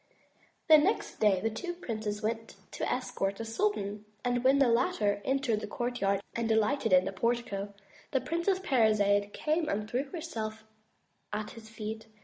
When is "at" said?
6.91-7.05, 11.31-11.51